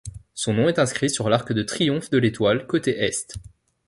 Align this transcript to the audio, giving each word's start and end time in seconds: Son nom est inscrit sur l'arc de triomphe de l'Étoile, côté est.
Son 0.33 0.55
nom 0.55 0.67
est 0.67 0.79
inscrit 0.79 1.11
sur 1.11 1.29
l'arc 1.29 1.53
de 1.53 1.61
triomphe 1.61 2.09
de 2.09 2.17
l'Étoile, 2.17 2.65
côté 2.65 2.97
est. 3.03 3.35